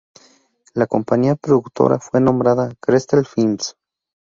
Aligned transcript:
La 0.73 0.87
compañía 0.87 1.35
productora 1.35 1.99
fue 1.99 2.21
nombrada 2.21 2.73
Kestrel 2.81 3.23
Films. 3.23 3.75